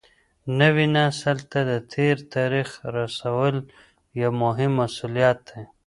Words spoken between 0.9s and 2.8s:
نسل ته د تېر تاریخ